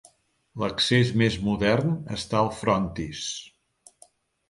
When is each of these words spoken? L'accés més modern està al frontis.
L'accés 0.63 1.11
més 1.23 1.37
modern 1.49 1.93
està 2.17 2.43
al 2.43 2.53
frontis. 2.65 3.25